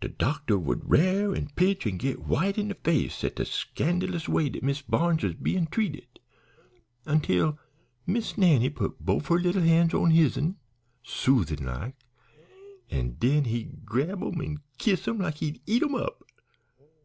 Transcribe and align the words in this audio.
De 0.00 0.08
doctor 0.08 0.56
would 0.56 0.88
rare 0.88 1.34
an' 1.34 1.48
pitch 1.56 1.84
an' 1.84 1.96
git 1.96 2.20
white 2.26 2.56
in 2.56 2.68
de 2.68 2.76
face 2.76 3.24
at 3.24 3.34
de 3.34 3.44
scandlous 3.44 4.28
way 4.28 4.48
dat 4.48 4.62
Miss 4.62 4.82
Barnes 4.82 5.24
was 5.24 5.34
bein' 5.34 5.66
treated, 5.66 6.20
until 7.06 7.58
Miss 8.06 8.38
Nannie 8.38 8.70
put 8.70 9.04
bofe 9.04 9.26
her 9.26 9.36
leetle 9.40 9.62
han's 9.64 9.94
on 9.94 10.12
his'n, 10.12 10.58
soothin' 11.02 11.66
like, 11.66 11.96
an' 12.88 13.16
den 13.18 13.46
he'd 13.46 13.84
grab 13.84 14.22
'em 14.22 14.40
an' 14.40 14.58
kiss 14.78 15.08
'em 15.08 15.18
like 15.18 15.38
he'd 15.38 15.60
eat 15.66 15.82
'em 15.82 15.96
up. 15.96 16.22